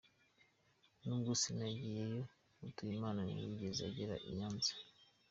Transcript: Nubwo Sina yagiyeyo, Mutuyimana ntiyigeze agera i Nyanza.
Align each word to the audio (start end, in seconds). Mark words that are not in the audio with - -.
Nubwo 1.05 1.31
Sina 1.41 1.63
yagiyeyo, 1.69 2.21
Mutuyimana 2.61 3.19
ntiyigeze 3.25 3.81
agera 3.89 4.15
i 4.29 4.31
Nyanza. 4.37 4.73